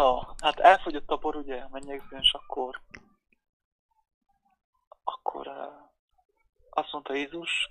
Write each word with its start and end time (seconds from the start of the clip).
Na, 0.00 0.34
hát 0.42 0.58
elfogyott 0.58 1.10
a 1.10 1.16
bor 1.16 1.36
ugye 1.36 1.68
mennyegzőn, 1.68 2.20
és 2.20 2.32
akkor 2.32 2.80
akkor 5.04 5.46
uh, 5.46 5.90
azt 6.70 6.92
mondta 6.92 7.14
Jézus, 7.14 7.70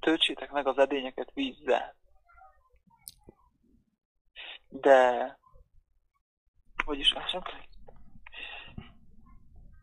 töltsétek 0.00 0.50
meg 0.50 0.66
az 0.66 0.78
edényeket 0.78 1.30
vízzel. 1.34 1.94
De, 4.68 5.38
vagyis 6.84 7.12
azt 7.12 7.32
mondta, 7.32 7.52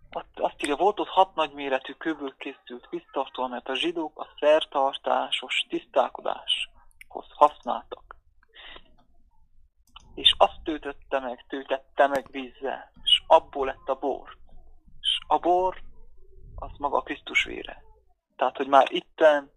azt, 0.10 0.40
azt 0.40 0.64
írja, 0.64 0.76
volt 0.76 1.00
ott 1.00 1.08
hat 1.08 1.36
nagyméretű 1.36 1.94
kőből 1.94 2.36
készült 2.38 2.88
víztartó, 2.90 3.44
amelyet 3.44 3.70
a 3.70 3.76
zsidók 3.76 4.20
a 4.20 4.28
szertartásos 4.40 5.66
tisztálkodáshoz 5.70 7.28
használtak. 7.30 8.05
És 10.16 10.36
azt 10.38 10.60
töltötte 10.64 11.20
meg, 11.20 11.46
töltette 11.48 12.08
meg 12.08 12.28
vízzel, 12.32 12.92
és 13.04 13.24
abból 13.28 13.66
lett 13.66 13.88
a 13.88 13.96
bor. 13.96 14.38
És 15.00 15.20
a 15.28 15.38
bor 15.38 15.82
az 16.56 16.72
maga 16.78 16.98
a 16.98 17.02
Krisztus 17.02 17.44
vére. 17.44 17.84
Tehát, 18.36 18.58
hogy 18.58 18.68
már 18.68 18.88
itten 18.92 19.52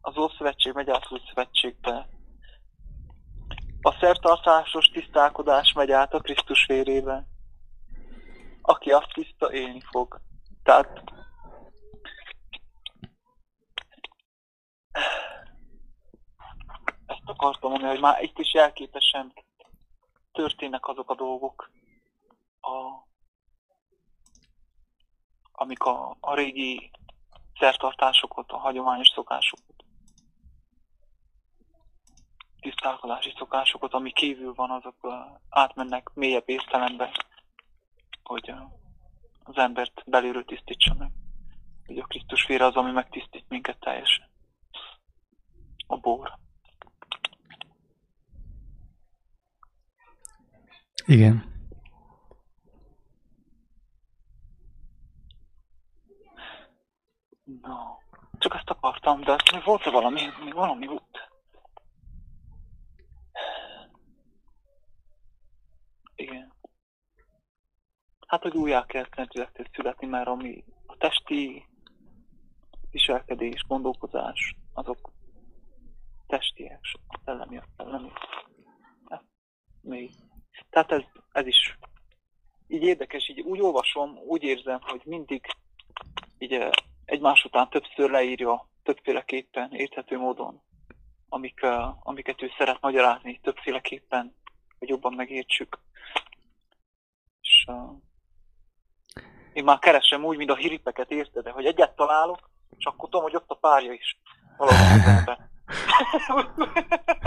az 0.00 0.16
Ószövetség 0.16 0.72
megy 0.72 0.90
át 0.90 1.06
az 1.08 1.20
Szövetségbe. 1.28 2.08
A 3.80 3.96
szertartásos 4.00 4.86
tisztálkodás 4.86 5.72
megy 5.72 5.90
át 5.90 6.14
a 6.14 6.20
Krisztus 6.20 6.66
vérébe. 6.66 7.26
Aki 8.62 8.90
azt 8.90 9.12
tiszta, 9.12 9.52
élni 9.52 9.80
fog. 9.80 10.20
Tehát 10.62 11.02
ezt 17.06 17.22
akartam 17.24 17.70
mondani, 17.70 17.90
hogy 17.90 18.00
már 18.00 18.22
itt 18.22 18.38
is 18.38 18.54
jelképesen 18.54 19.32
történnek 20.36 20.86
azok 20.88 21.10
a 21.10 21.14
dolgok, 21.14 21.70
a, 22.60 23.06
amik 25.52 25.82
a, 25.82 26.16
a 26.20 26.34
régi 26.34 26.90
szertartásokat, 27.58 28.50
a 28.50 28.56
hagyományos 28.56 29.08
szokásokat, 29.08 29.84
tisztálkodási 32.60 33.32
szokásokat, 33.38 33.94
ami 33.94 34.12
kívül 34.12 34.54
van, 34.54 34.70
azok 34.70 34.96
átmennek 35.48 36.10
mélyebb 36.14 36.48
értelembe, 36.48 37.10
hogy 38.22 38.54
az 39.44 39.56
embert 39.56 40.02
belülről 40.06 40.44
tisztítsa 40.44 40.94
meg. 40.94 41.10
Ugye 41.86 42.02
a 42.02 42.06
Krisztus 42.06 42.46
vére 42.46 42.64
az, 42.64 42.74
ami 42.74 42.90
megtisztít 42.90 43.48
minket 43.48 43.78
teljesen. 43.78 44.28
A 45.86 45.96
bor. 45.96 46.38
Igen. 51.06 51.54
No. 57.44 57.96
Csak 58.38 58.54
ezt 58.54 58.70
akartam, 58.70 59.20
de 59.20 59.36
még 59.52 59.64
volt-e 59.64 59.90
valami, 59.90 60.20
még 60.44 60.54
valami 60.54 60.86
volt. 60.86 61.30
Igen. 66.14 66.52
Hát, 68.26 68.42
hogy 68.42 68.56
újjá 68.56 68.84
kell 68.84 69.06
szentülettel 69.14 69.66
születni, 69.72 70.06
mert 70.06 70.26
ami 70.26 70.64
a 70.86 70.96
testi 70.96 71.66
viselkedés, 72.90 73.64
gondolkozás, 73.68 74.56
azok 74.72 75.12
testiek, 76.26 76.80
a 77.08 77.20
szellemi, 77.24 77.56
a 77.56 77.64
szellemi. 77.76 78.12
Ez 79.08 79.20
még. 79.80 80.10
Tehát 80.76 80.92
ez, 80.92 81.02
ez 81.32 81.46
is 81.46 81.78
így 82.68 82.82
érdekes, 82.82 83.28
így 83.28 83.40
úgy 83.40 83.60
olvasom, 83.60 84.18
úgy 84.26 84.42
érzem, 84.42 84.78
hogy 84.80 85.00
mindig 85.04 85.46
így 86.38 86.68
egymás 87.04 87.44
után 87.44 87.68
többször 87.68 88.10
leírja 88.10 88.68
többféleképpen, 88.82 89.74
érthető 89.74 90.18
módon, 90.18 90.62
amik, 91.28 91.60
uh, 91.62 91.96
amiket 92.02 92.42
ő 92.42 92.50
szeret 92.58 92.80
magyarázni 92.80 93.40
többféleképpen, 93.42 94.34
hogy 94.78 94.88
jobban 94.88 95.12
megértsük. 95.12 95.78
És 97.40 97.66
uh, 97.68 97.90
én 99.52 99.64
már 99.64 99.78
keresem 99.78 100.24
úgy, 100.24 100.36
mint 100.36 100.50
a 100.50 100.56
hiripeket, 100.56 101.10
érted? 101.10 101.44
De 101.44 101.50
hogy 101.50 101.66
egyet 101.66 101.96
találok, 101.96 102.50
és 102.78 102.84
akkor 102.84 103.08
tudom, 103.08 103.24
hogy 103.24 103.36
ott 103.36 103.50
a 103.50 103.54
párja 103.54 103.92
is. 103.92 104.18
Valahol 104.56 105.36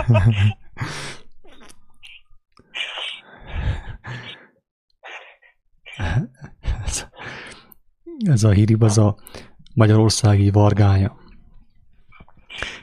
ez 8.26 8.44
a 8.44 8.50
hírib 8.50 8.84
az 8.84 8.98
a 8.98 9.16
magyarországi 9.74 10.52
vargánya. 10.52 11.18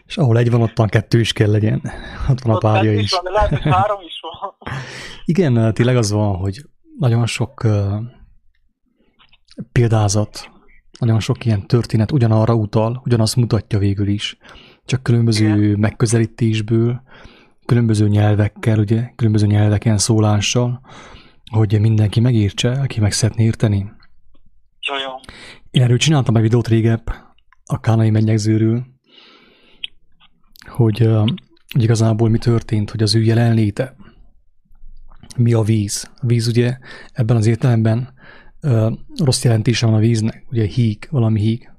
És 0.07 0.17
ahol 0.17 0.39
egy 0.39 0.51
van, 0.51 0.63
ottan 0.63 0.89
kettő 0.89 1.21
is 1.21 1.33
kell 1.33 1.51
legyen. 1.51 1.83
Ott 2.31 2.41
van 2.41 2.55
a 2.57 2.59
párja 2.59 2.93
is. 2.93 3.03
is. 3.03 3.11
Van, 3.11 3.25
de 3.25 3.31
lehet, 3.31 3.49
hogy 3.49 3.73
három 3.73 4.01
is 4.07 4.21
van. 4.21 4.55
Igen, 5.25 5.75
tényleg 5.75 5.97
az 5.97 6.11
van, 6.11 6.37
hogy 6.37 6.65
nagyon 6.99 7.27
sok 7.27 7.65
uh, 7.65 7.95
példázat, 9.73 10.51
nagyon 10.99 11.21
sok 11.21 11.45
ilyen 11.45 11.67
történet 11.67 12.13
ugyanarra 12.13 12.55
utal, 12.55 13.03
ugyanazt 13.05 13.37
mutatja 13.37 13.79
végül 13.79 14.09
is, 14.09 14.39
csak 14.85 15.03
különböző 15.03 15.65
Igen. 15.65 15.79
megközelítésből, 15.79 17.03
különböző 17.67 18.09
nyelvekkel, 18.09 18.79
ugye, 18.79 19.11
különböző 19.17 19.47
nyelveken 19.47 19.99
szólással, 19.99 20.81
hogy 21.51 21.81
mindenki 21.81 22.21
megértse, 22.21 22.71
aki 22.71 23.01
meg 23.01 23.13
szeretné 23.13 23.45
érteni. 23.45 23.93
Jajó. 24.87 25.21
Én 25.71 25.83
erről 25.83 25.97
csináltam 25.97 26.37
egy 26.37 26.43
videót 26.43 26.69
régebb 26.69 27.11
a 27.65 27.81
kánai 27.81 28.11
mennyegzőről, 28.11 28.87
hogy, 30.69 30.99
hogy 31.71 31.83
igazából 31.83 32.29
mi 32.29 32.39
történt, 32.39 32.91
hogy 32.91 33.03
az 33.03 33.15
ő 33.15 33.23
jelenléte, 33.23 33.97
mi 35.37 35.53
a 35.53 35.63
víz. 35.63 36.11
A 36.17 36.27
víz 36.27 36.47
ugye 36.47 36.79
ebben 37.13 37.37
az 37.37 37.47
értelemben 37.47 38.15
rossz 39.25 39.45
jelentése 39.45 39.87
van 39.87 39.95
a 39.95 39.99
víznek, 39.99 40.45
ugye 40.51 40.65
híg, 40.65 41.07
valami 41.11 41.41
híg. 41.41 41.71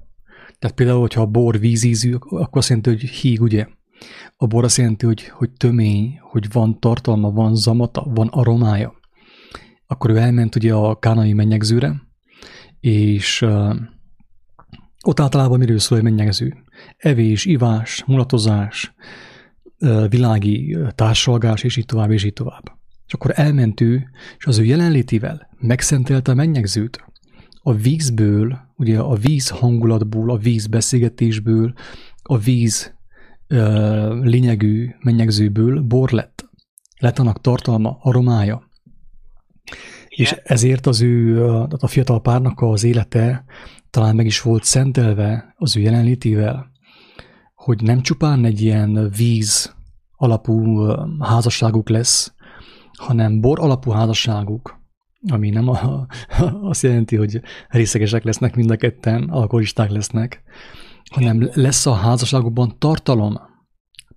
Tehát 0.58 0.76
például, 0.76 1.00
hogyha 1.00 1.20
a 1.20 1.26
bor 1.26 1.58
vízízű, 1.58 2.14
akkor 2.14 2.58
azt 2.58 2.68
jelenti, 2.68 2.90
hogy 2.90 3.00
híg, 3.00 3.40
ugye? 3.40 3.66
A 4.36 4.46
bor 4.46 4.64
azt 4.64 4.76
jelenti, 4.76 5.06
hogy, 5.06 5.28
hogy 5.28 5.50
tömény, 5.50 6.18
hogy 6.20 6.52
van 6.52 6.80
tartalma, 6.80 7.30
van 7.30 7.54
zamata, 7.54 8.02
van 8.14 8.28
aromája. 8.28 8.94
Akkor 9.86 10.10
ő 10.10 10.16
elment 10.16 10.54
ugye 10.54 10.74
a 10.74 10.98
kánai 10.98 11.32
mennyegzőre, 11.32 12.07
és 12.80 13.42
uh, 13.42 13.76
ott 15.04 15.20
általában 15.20 15.58
miről 15.58 15.78
szól 15.78 15.98
egy 15.98 16.04
mennyegző? 16.04 16.54
Evés, 16.96 17.44
ivás, 17.44 18.04
mulatozás, 18.06 18.94
uh, 19.78 20.08
világi 20.08 20.76
társalgás, 20.94 21.62
és 21.62 21.76
így 21.76 21.86
tovább, 21.86 22.10
és 22.10 22.24
így 22.24 22.32
tovább. 22.32 22.76
És 23.06 23.12
akkor 23.14 23.32
elment 23.34 23.80
ő, 23.80 24.10
és 24.38 24.46
az 24.46 24.58
ő 24.58 24.64
jelenlétével 24.64 25.48
megszentelte 25.58 26.30
a 26.30 26.34
mennyegzőt. 26.34 27.04
A 27.62 27.74
vízből, 27.74 28.58
ugye 28.76 28.98
a 28.98 29.14
víz 29.14 29.48
hangulatból, 29.48 30.30
a 30.30 30.36
víz 30.36 30.66
beszélgetésből, 30.66 31.72
a 32.22 32.38
víz 32.38 32.94
uh, 33.48 34.24
lényegű 34.24 34.90
mennyegzőből 35.00 35.80
bor 35.80 36.10
lett. 36.10 36.46
Lett 36.98 37.18
annak 37.18 37.40
tartalma, 37.40 37.98
aromája. 38.00 38.70
És 40.18 40.36
ezért 40.44 40.86
az 40.86 41.02
ő, 41.02 41.44
a 41.78 41.86
fiatal 41.86 42.20
párnak 42.20 42.60
az 42.60 42.84
élete 42.84 43.44
talán 43.90 44.14
meg 44.14 44.26
is 44.26 44.40
volt 44.40 44.64
szentelve 44.64 45.54
az 45.56 45.76
ő 45.76 45.80
jelenlétével, 45.80 46.70
hogy 47.54 47.82
nem 47.82 48.00
csupán 48.00 48.44
egy 48.44 48.60
ilyen 48.60 49.10
víz 49.16 49.74
alapú 50.16 50.86
házasságuk 51.20 51.88
lesz, 51.88 52.34
hanem 52.92 53.40
bor 53.40 53.60
alapú 53.60 53.90
házasságuk, 53.90 54.80
ami 55.30 55.50
nem 55.50 55.68
a, 55.68 56.06
azt 56.70 56.82
jelenti, 56.82 57.16
hogy 57.16 57.40
részegesek 57.68 58.24
lesznek 58.24 58.56
mind 58.56 58.70
a 58.70 58.76
ketten, 58.76 59.22
alkoholisták 59.22 59.90
lesznek, 59.90 60.42
hanem 61.10 61.50
lesz 61.54 61.86
a 61.86 61.94
házasságukban 61.94 62.74
tartalom, 62.78 63.38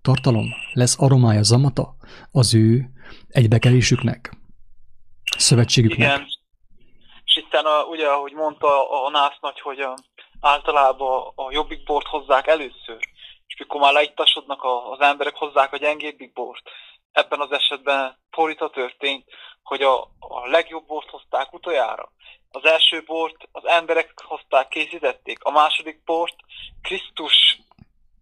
tartalom, 0.01 0.45
lesz 0.73 0.95
aromája, 0.99 1.43
zamata 1.43 1.95
az 2.31 2.53
ő 2.53 2.89
egybekelésüknek 3.27 4.39
szövetségüknek. 5.41 5.99
Igen. 5.99 6.27
És 7.25 7.35
itt 7.37 7.53
a, 7.53 7.83
ugye, 7.83 8.07
ahogy 8.07 8.33
mondta 8.33 9.03
a, 9.05 9.09
nász 9.09 9.37
nagy, 9.41 9.59
hogy 9.59 9.87
általában 10.41 11.31
a 11.35 11.51
jobbik 11.51 11.83
bort 11.83 12.07
hozzák 12.07 12.47
először, 12.47 12.99
és 13.47 13.57
mikor 13.57 13.81
már 13.81 13.93
leittasodnak 13.93 14.63
a, 14.63 14.91
az 14.91 14.99
emberek, 14.99 15.35
hozzák 15.35 15.73
a 15.73 15.77
gyengébbik 15.77 16.33
bort. 16.33 16.69
Ebben 17.11 17.39
az 17.39 17.51
esetben 17.51 18.17
fordítva 18.31 18.69
történt, 18.69 19.25
hogy 19.63 19.81
a, 19.81 20.01
a 20.19 20.47
legjobb 20.47 20.85
bort 20.85 21.09
hozták 21.09 21.53
utoljára. 21.53 22.11
Az 22.51 22.65
első 22.65 23.03
bort 23.05 23.47
az 23.51 23.65
emberek 23.65 24.21
hozták, 24.25 24.67
készítették. 24.67 25.43
A 25.43 25.51
második 25.51 26.03
bort 26.03 26.35
Krisztus, 26.81 27.61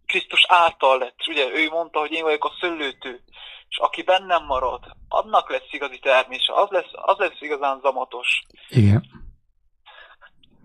Krisztus 0.06 0.44
által 0.48 0.98
lett. 0.98 1.26
Ugye 1.26 1.48
ő 1.48 1.68
mondta, 1.68 1.98
hogy 1.98 2.12
én 2.12 2.22
vagyok 2.22 2.44
a 2.44 2.56
szöllőtő. 2.60 3.22
És 3.70 3.78
aki 3.78 4.02
bennem 4.02 4.44
marad, 4.46 4.80
annak 5.08 5.50
lesz 5.50 5.72
igazi 5.72 5.98
termése, 5.98 6.52
az 6.62 6.68
lesz, 6.70 6.92
az 6.92 7.16
lesz 7.18 7.40
igazán 7.40 7.78
zamatos. 7.82 8.28
Igen. 8.68 9.02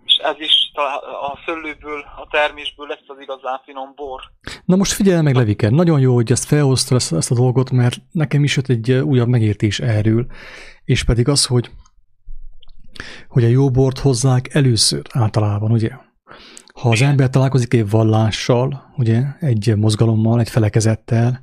És 0.06 0.16
ez 0.16 0.40
is 0.40 0.72
a 1.22 1.40
szőlőből, 1.46 2.00
a 2.00 2.28
termésből 2.30 2.88
lesz 2.88 3.08
az 3.08 3.20
igazán 3.20 3.62
finom 3.66 3.94
bor. 3.96 4.22
Na 4.66 4.76
most 4.76 4.92
figyelj 4.92 5.22
meg, 5.22 5.36
Levike, 5.36 5.70
nagyon 5.70 6.00
jó, 6.00 6.14
hogy 6.14 6.32
ezt 6.32 6.46
felhoztad 6.46 6.98
ezt, 6.98 7.14
ezt 7.14 7.32
a 7.32 7.36
dolgot, 7.36 7.72
mert 7.72 7.96
nekem 8.12 8.44
is 8.44 8.56
jött 8.56 8.70
egy 8.70 8.92
újabb 8.92 9.28
megértés 9.28 9.80
erről, 9.80 10.26
és 10.84 11.04
pedig 11.04 11.28
az, 11.28 11.46
hogy, 11.46 11.70
hogy 13.28 13.44
a 13.44 13.48
jó 13.48 13.72
bort 13.72 14.00
hozzák 14.00 14.54
először 14.54 15.02
általában, 15.14 15.72
ugye? 15.72 15.90
Ha 16.82 16.90
az 16.90 17.02
ember 17.02 17.30
találkozik 17.30 17.74
egy 17.74 17.90
vallással, 17.90 18.94
ugye, 18.98 19.24
egy 19.40 19.74
mozgalommal, 19.76 20.40
egy 20.40 20.50
felekezettel, 20.50 21.42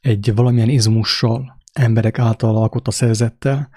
egy 0.00 0.34
valamilyen 0.34 0.68
izmussal, 0.68 1.58
emberek 1.72 2.18
által 2.18 2.56
alkott 2.56 2.86
a 2.86 2.90
szerzettel, 2.90 3.68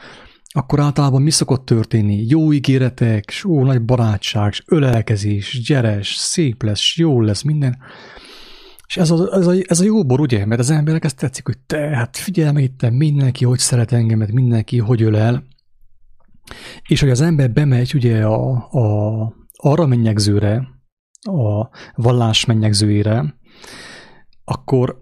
akkor 0.53 0.79
általában 0.79 1.21
mi 1.21 1.29
szokott 1.29 1.65
történni? 1.65 2.25
Jó 2.27 2.53
ígéretek, 2.53 3.33
ó, 3.45 3.63
nagy 3.63 3.81
barátság, 3.81 4.53
ölelkezés, 4.65 5.61
gyeres, 5.67 6.15
szép 6.15 6.63
lesz, 6.63 6.97
jó 6.97 7.21
lesz, 7.21 7.41
minden. 7.41 7.77
És 8.87 8.97
ez 8.97 9.11
a, 9.11 9.35
ez, 9.35 9.47
a, 9.47 9.53
ez 9.61 9.79
a 9.79 9.83
jó 9.83 10.05
bor, 10.05 10.19
ugye? 10.19 10.45
Mert 10.45 10.59
az 10.59 10.69
emberek 10.69 11.03
ezt 11.03 11.17
tetszik, 11.17 11.45
hogy 11.45 11.57
te, 11.57 11.77
hát 11.77 12.17
figyelj 12.17 12.51
meg 12.51 12.63
itt, 12.63 12.89
mindenki 12.89 13.45
hogy 13.45 13.59
szeret 13.59 13.91
engemet, 13.91 14.31
mindenki 14.31 14.77
hogy 14.77 15.01
ölel. 15.01 15.43
És 16.87 16.99
hogy 16.99 17.09
az 17.09 17.21
ember 17.21 17.51
bemegy 17.51 17.91
ugye 17.95 18.25
a, 18.25 18.51
a 18.71 19.33
arra 19.55 19.85
mennyegzőre, 19.85 20.67
a 21.21 21.69
vallás 21.95 22.45
mennyegzőjére, 22.45 23.35
akkor 24.43 24.97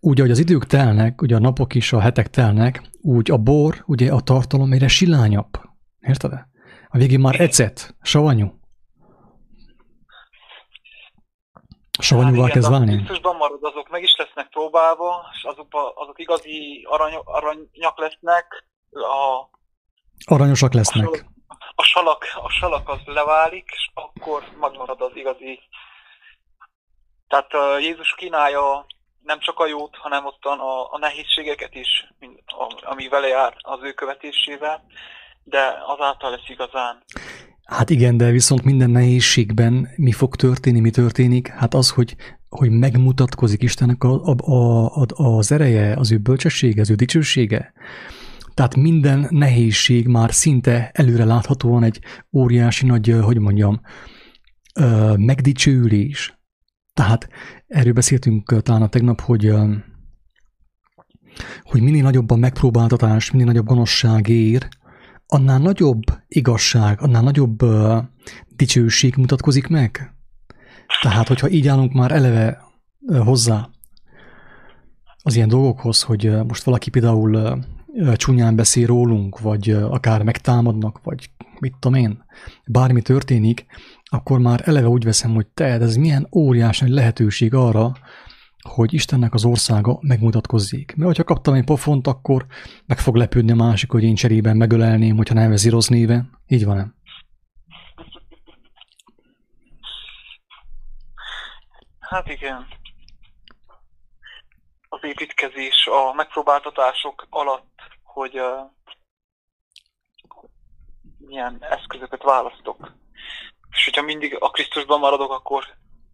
úgy, 0.00 0.18
ahogy 0.18 0.30
az 0.30 0.38
idők 0.38 0.66
telnek, 0.66 1.22
ugye 1.22 1.36
a 1.36 1.38
napok 1.38 1.74
is, 1.74 1.92
a 1.92 2.00
hetek 2.00 2.28
telnek, 2.30 2.82
úgy 3.02 3.30
a 3.30 3.36
bor, 3.36 3.82
ugye 3.86 4.12
a 4.12 4.20
tartalom 4.20 4.72
egyre 4.72 4.88
silányabb. 4.88 5.50
Érted? 6.00 6.32
A 6.88 6.98
végén 6.98 7.20
már 7.20 7.40
ecet, 7.40 7.96
savanyú. 8.02 8.58
Savanyúvá 11.98 12.42
Hát 12.42 12.52
kezd 12.52 12.70
válni? 12.70 12.96
Biztosban 12.96 13.36
marad, 13.36 13.64
azok 13.64 13.90
meg 13.90 14.02
is 14.02 14.16
lesznek 14.16 14.48
próbálva, 14.48 15.30
és 15.32 15.42
azok, 15.44 15.66
azok 15.94 16.18
igazi 16.18 16.86
arany, 16.88 17.14
aranyak 17.24 17.98
lesznek, 17.98 18.66
a, 18.90 19.48
Aranyosak 20.24 20.72
a, 20.72 20.76
lesznek. 20.76 21.04
salak, 21.04 21.24
a, 21.74 21.82
salak, 21.82 22.24
a 22.42 22.48
salak 22.48 22.88
az 22.88 22.98
leválik, 23.04 23.70
és 23.72 23.90
akkor 23.94 24.42
megmarad 24.60 25.00
az 25.00 25.10
igazi. 25.14 25.60
Tehát 27.28 27.54
uh, 27.54 27.82
Jézus 27.82 28.14
kínálja 28.14 28.86
nem 29.22 29.38
csak 29.40 29.58
a 29.58 29.66
jót, 29.66 29.96
hanem 29.96 30.26
ottan 30.26 30.58
a, 30.58 30.92
a 30.92 30.98
nehézségeket 30.98 31.74
is, 31.74 31.88
ami 32.80 33.08
vele 33.08 33.26
jár 33.26 33.54
az 33.58 33.78
ő 33.82 33.92
követésével, 33.92 34.84
de 35.44 35.82
azáltal 35.86 36.30
lesz 36.30 36.48
igazán. 36.48 37.02
Hát 37.64 37.90
igen, 37.90 38.16
de 38.16 38.30
viszont 38.30 38.62
minden 38.64 38.90
nehézségben 38.90 39.88
mi 39.96 40.12
fog 40.12 40.36
történni, 40.36 40.80
mi 40.80 40.90
történik? 40.90 41.48
Hát 41.48 41.74
az, 41.74 41.90
hogy, 41.90 42.16
hogy 42.48 42.70
megmutatkozik 42.70 43.62
Istennek 43.62 44.04
a, 44.04 44.22
a, 44.24 44.34
a, 44.94 45.06
az 45.14 45.52
ereje, 45.52 45.94
az 45.96 46.12
ő 46.12 46.18
bölcsessége, 46.18 46.80
az 46.80 46.90
ő 46.90 46.94
dicsősége. 46.94 47.72
Tehát 48.54 48.76
minden 48.76 49.26
nehézség 49.30 50.06
már 50.06 50.32
szinte 50.32 50.90
előre 50.92 51.24
láthatóan 51.24 51.82
egy 51.82 51.98
óriási 52.32 52.86
nagy, 52.86 53.14
hogy 53.22 53.38
mondjam, 53.38 53.80
megdicsőülés. 55.16 56.39
Tehát 56.94 57.28
erről 57.66 57.92
beszéltünk 57.92 58.50
ö, 58.50 58.60
talán 58.60 58.82
a 58.82 58.88
tegnap, 58.88 59.20
hogy 59.20 59.46
ö, 59.46 59.74
hogy 61.62 61.82
minél 61.82 62.02
nagyobb 62.02 62.30
a 62.30 62.36
megpróbáltatás, 62.36 63.30
minél 63.30 63.46
nagyobb 63.46 63.66
gonoszság 63.66 64.28
ér, 64.28 64.68
annál 65.26 65.58
nagyobb 65.58 66.02
igazság, 66.28 67.00
annál 67.00 67.22
nagyobb 67.22 67.62
uh, 67.62 68.02
dicsőség 68.56 69.16
mutatkozik 69.16 69.66
meg. 69.66 70.14
Tehát, 71.02 71.28
hogyha 71.28 71.48
így 71.48 71.68
állunk 71.68 71.92
már 71.92 72.12
eleve 72.12 72.62
uh, 73.00 73.18
hozzá 73.18 73.68
az 75.22 75.36
ilyen 75.36 75.48
dolgokhoz, 75.48 76.02
hogy 76.02 76.28
uh, 76.28 76.44
most 76.44 76.62
valaki 76.62 76.90
például 76.90 77.34
uh, 77.34 77.42
uh, 77.42 77.58
csúnyán 78.16 78.56
beszél 78.56 78.86
rólunk, 78.86 79.38
vagy 79.38 79.70
akár 79.70 80.22
megtámadnak, 80.22 81.00
vagy 81.02 81.30
mit 81.60 81.74
tudom 81.78 81.98
én, 81.98 82.24
bármi 82.66 83.02
történik, 83.02 83.66
akkor 84.04 84.38
már 84.38 84.60
eleve 84.64 84.88
úgy 84.88 85.04
veszem, 85.04 85.34
hogy 85.34 85.46
te, 85.46 85.64
ez 85.64 85.96
milyen 85.96 86.28
óriási 86.36 86.92
lehetőség 86.92 87.54
arra, 87.54 87.92
hogy 88.68 88.94
Istennek 88.94 89.34
az 89.34 89.44
országa 89.44 89.98
megmutatkozzék. 90.00 90.94
Mert 90.96 91.06
hogyha 91.06 91.24
kaptam 91.24 91.54
egy 91.54 91.64
pofont, 91.64 92.06
akkor 92.06 92.46
meg 92.86 92.98
fog 92.98 93.14
lepődni 93.14 93.52
a 93.52 93.54
másik, 93.54 93.90
hogy 93.90 94.02
én 94.02 94.14
cserében 94.14 94.56
megölelném, 94.56 95.16
hogyha 95.16 95.34
nevezi 95.34 95.68
rossz 95.68 95.88
néven. 95.88 96.38
Így 96.46 96.64
van 96.64 96.76
nem? 96.76 96.94
Hát 101.98 102.28
igen. 102.28 102.66
Az 104.88 105.00
építkezés, 105.02 105.86
a 105.86 106.14
megpróbáltatások 106.14 107.26
alatt, 107.30 107.69
hogy 108.12 108.40
uh, 108.40 108.70
milyen 111.18 111.58
eszközöket 111.60 112.22
választok. 112.22 112.92
És 113.70 113.84
hogyha 113.84 114.02
mindig 114.02 114.36
a 114.40 114.50
Krisztusban 114.50 114.98
maradok, 114.98 115.32
akkor 115.32 115.64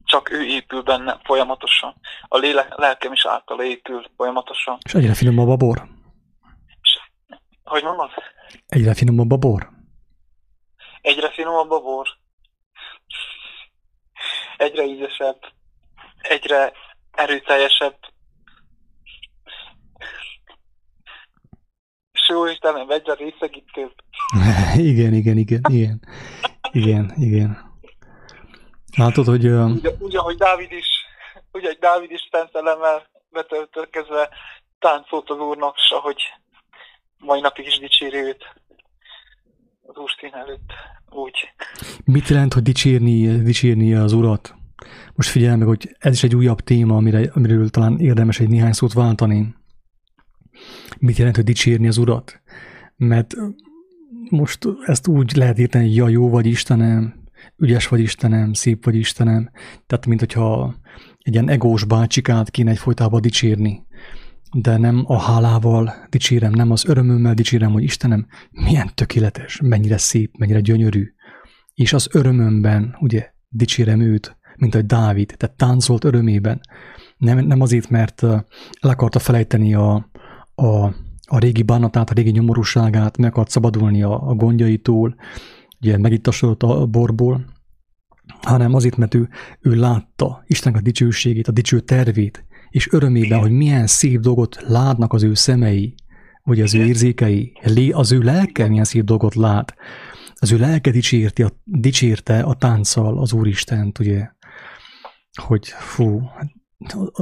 csak 0.05 0.31
ő 0.31 0.45
épül 0.45 0.83
benne 0.83 1.21
folyamatosan. 1.25 1.95
A 2.23 2.37
lélek, 2.37 2.75
lelkem 2.75 3.13
is 3.13 3.27
által 3.27 3.63
épül 3.63 4.11
folyamatosan. 4.17 4.79
És 4.83 4.95
egyre 4.95 5.15
finomabb 5.15 5.49
a 5.49 5.57
bor. 5.57 5.89
És, 6.83 6.99
hogy 7.65 7.83
mondod? 7.83 8.11
Egyre 8.67 8.95
finomabb 8.95 9.31
a 9.31 9.37
bor. 9.37 9.71
Egyre 11.01 11.31
finomabb 11.31 11.71
a 11.71 11.81
bor. 11.81 12.09
Egyre 14.57 14.85
ízesebb. 14.85 15.39
Egyre 16.19 16.73
erőteljesebb. 17.11 17.99
És 22.13 22.26
jó 22.37 22.47
Istenem, 22.47 22.91
egyre 22.91 23.15
részegítőbb. 23.15 23.93
igen, 24.93 25.13
igen, 25.15 25.37
igen, 25.37 25.61
igen. 25.71 26.01
Igen, 26.73 27.13
igen. 27.17 27.75
Látod, 28.97 29.27
hogy 29.27 29.47
ö, 29.47 29.65
Úgy, 29.65 29.95
úgy, 29.99 30.17
ahogy 30.17 30.37
Dávid 30.37 30.73
is, 30.73 30.89
úgy, 31.53 31.65
ahogy 31.65 31.79
Dávid 31.79 32.11
is 32.11 32.29
szent 32.31 32.51
elemmel 32.53 33.07
betöltözve 33.31 34.29
táncolt 34.79 35.31
az 35.31 35.39
Úrnak, 35.39 35.75
és 35.77 35.91
ahogy 35.91 36.23
mai 37.19 37.41
napig 37.41 37.67
is 37.67 37.79
dicséri 37.79 38.17
őt 38.17 38.45
az 39.83 39.97
Úr 39.97 40.11
szín 40.21 40.35
előtt. 40.35 40.73
Úgy. 41.11 41.53
mit 42.05 42.29
jelent, 42.29 42.53
hogy 42.55 42.63
dicsérni, 42.63 43.43
dicsérni 43.43 43.95
az 43.95 44.13
Urat? 44.13 44.55
Most 45.15 45.29
figyelj 45.29 45.57
meg, 45.57 45.67
hogy 45.67 45.97
ez 45.99 46.13
is 46.13 46.23
egy 46.23 46.35
újabb 46.35 46.61
téma, 46.61 46.97
amire, 46.97 47.31
amiről 47.35 47.71
talán 47.71 47.99
érdemes 47.99 48.41
egy 48.41 48.49
néhány 48.49 48.73
szót 48.73 48.93
váltani. 48.93 49.55
Mit 50.99 51.17
jelent, 51.17 51.37
hogy 51.37 51.45
dicsérni 51.45 51.87
az 51.87 51.97
Urat? 51.97 52.41
Mert 52.97 53.35
most 54.31 54.69
ezt 54.85 55.09
úgy 55.09 55.37
lehet 55.37 55.59
írteni, 55.59 55.85
hogy 55.85 55.97
ja, 55.97 56.09
jó 56.09 56.29
vagy 56.29 56.47
Istenem, 56.47 57.15
ügyes 57.57 57.89
vagy 57.89 58.01
Istenem, 58.01 58.53
szép 58.53 58.85
vagy 58.85 58.95
Istenem. 58.95 59.51
Tehát, 59.87 60.07
mint 60.07 60.21
hogyha 60.21 60.75
egy 61.19 61.33
ilyen 61.33 61.49
egós 61.49 61.85
bácsikát 61.85 62.51
kéne 62.51 62.71
egyfolytában 62.71 63.21
dicsérni. 63.21 63.85
De 64.53 64.77
nem 64.77 65.03
a 65.07 65.19
hálával 65.21 65.95
dicsérem, 66.09 66.53
nem 66.53 66.71
az 66.71 66.85
örömömmel 66.85 67.35
dicsérem, 67.35 67.73
hogy 67.73 67.83
Istenem, 67.83 68.27
milyen 68.51 68.91
tökéletes, 68.95 69.61
mennyire 69.63 69.99
szép, 69.99 70.37
mennyire 70.39 70.61
gyönyörű. 70.61 71.13
És 71.75 71.93
az 71.93 72.09
örömömben, 72.13 72.97
ugye, 73.01 73.31
dicsérem 73.49 74.01
őt, 74.01 74.37
mint 74.57 74.75
ahogy 74.75 74.87
Dávid, 74.87 75.35
tehát 75.37 75.57
táncolt 75.57 76.05
örömében. 76.05 76.61
Nem, 77.17 77.39
nem 77.39 77.61
azért, 77.61 77.89
mert 77.89 78.23
el 78.23 78.45
akarta 78.81 79.19
felejteni 79.19 79.75
a, 79.75 80.11
a, 80.57 80.85
a 81.27 81.39
régi 81.39 81.63
bánatát, 81.63 82.11
a 82.11 82.15
régi 82.15 82.31
nyomorúságát, 82.31 83.17
meg 83.17 83.31
akart 83.31 83.51
szabadulni 83.51 84.03
a, 84.03 84.29
a 84.29 84.35
gondjaitól, 84.35 85.15
ugye 85.81 85.99
megittasodott 85.99 86.63
a 86.63 86.87
borból, 86.87 87.45
hanem 88.43 88.75
azért, 88.75 88.97
mert 88.97 89.15
ő, 89.15 89.29
ő 89.61 89.75
látta 89.75 90.45
Istennek 90.47 90.79
a 90.81 90.83
dicsőségét, 90.83 91.49
a 91.49 91.53
dicső 91.53 91.81
tervét, 91.81 92.45
és 92.71 92.93
örömében, 92.93 93.39
hogy 93.39 93.51
milyen 93.51 93.87
szép 93.87 94.21
dolgot 94.21 94.63
látnak 94.67 95.13
az 95.13 95.23
ő 95.23 95.35
szemei, 95.35 95.95
vagy 96.43 96.61
az 96.61 96.75
ő 96.75 96.77
Igen. 96.77 96.89
érzékei, 96.89 97.53
lé- 97.63 97.93
az 97.93 98.13
ő 98.13 98.19
lelke 98.19 98.69
milyen 98.69 98.85
szép 98.85 99.05
dolgot 99.05 99.35
lát. 99.35 99.75
Az 100.35 100.53
ő 100.53 100.59
lelke 100.59 100.91
dicsérti, 100.91 101.43
a, 101.43 101.51
dicsérte 101.65 102.41
a 102.41 102.55
tánccal 102.55 103.19
az 103.19 103.33
Úristent, 103.33 103.99
ugye, 103.99 104.29
hogy 105.43 105.69
fú, 105.69 106.21
hát 106.21 106.56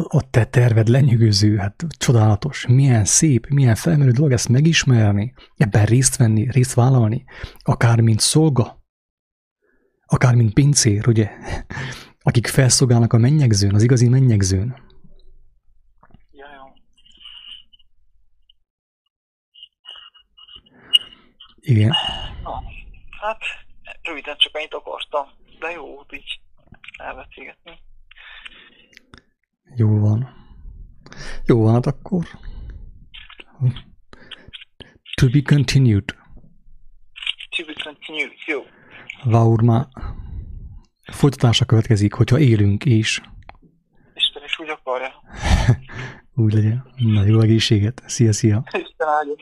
a 0.08 0.30
te 0.30 0.44
terved 0.44 0.88
lenyűgöző, 0.88 1.56
hát 1.56 1.84
csodálatos, 1.98 2.66
milyen 2.66 3.04
szép, 3.04 3.46
milyen 3.48 3.74
felmerő 3.74 4.10
dolog 4.10 4.32
ezt 4.32 4.48
megismerni, 4.48 5.34
ebben 5.56 5.84
részt 5.84 6.16
venni, 6.16 6.50
részt 6.50 6.74
vállalni, 6.74 7.24
akár 7.58 8.00
mint 8.00 8.20
szolga, 8.20 8.82
akár 10.06 10.34
mint 10.34 10.54
pincér, 10.54 11.08
ugye, 11.08 11.30
akik 12.20 12.46
felszolgálnak 12.46 13.12
a 13.12 13.18
mennyegzőn, 13.18 13.74
az 13.74 13.82
igazi 13.82 14.08
mennyegzőn. 14.08 14.82
Igen. 21.60 21.92
Na, 22.42 22.62
hát 23.20 23.42
röviden 24.02 24.36
csak 24.36 24.54
annyit 24.56 24.74
akartam, 24.74 25.26
de 25.58 25.70
jó 25.70 25.86
volt 25.86 26.12
így 26.12 26.40
elbeszélgetni. 26.96 27.78
Jó 29.76 29.98
van. 29.98 30.28
Jó 31.44 31.62
van, 31.62 31.72
hát 31.72 31.86
akkor. 31.86 32.24
To 35.14 35.28
be 35.30 35.42
continued. 35.42 36.04
To 37.56 37.64
be 37.66 37.72
continued, 37.84 38.32
jó. 38.46 38.60
Vaurma. 39.24 39.88
Folytatása 41.12 41.64
következik, 41.64 42.12
hogyha 42.14 42.38
élünk 42.38 42.84
is. 42.84 43.20
Isten 44.14 44.42
is 44.44 44.58
úgy 44.58 44.68
akarja. 44.68 45.12
Úgy 46.44 46.52
legyen. 46.52 46.86
Na, 46.96 47.24
jó 47.24 47.40
egészséget. 47.40 48.02
Szia, 48.06 48.32
szia. 48.32 48.62
Isten 48.64 49.08
áldja. 49.08 49.34